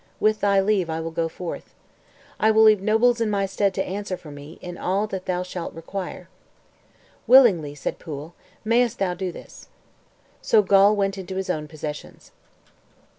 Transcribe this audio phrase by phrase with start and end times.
[0.19, 1.75] With thy leave, I will go forth.
[2.39, 5.43] I will leave nobles in my stead to answer for me in all that thou
[5.43, 6.27] shalt require."
[7.27, 8.33] "Willingly," said Pwyll,
[8.65, 9.67] "mayest thou do this."
[10.41, 12.31] So Gawl went to his own possessions.